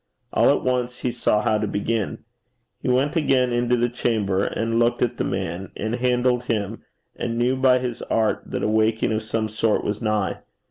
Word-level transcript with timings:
All 0.33 0.49
at 0.49 0.63
once 0.63 1.01
he 1.01 1.11
saw 1.11 1.43
how 1.43 1.59
to 1.59 1.67
begin. 1.67 2.23
He 2.79 2.89
went 2.89 3.15
again 3.15 3.53
into 3.53 3.77
the 3.77 3.87
chamber, 3.87 4.43
and 4.43 4.79
looked 4.79 5.03
at 5.03 5.17
the 5.17 5.23
man, 5.23 5.71
and 5.77 5.93
handled 5.93 6.45
him, 6.45 6.81
and 7.15 7.37
knew 7.37 7.55
by 7.55 7.77
his 7.77 8.01
art 8.09 8.41
that 8.47 8.63
a 8.63 8.67
waking 8.67 9.13
of 9.13 9.21
some 9.21 9.47
sort 9.47 9.83
was 9.83 10.01
nigh. 10.01 10.39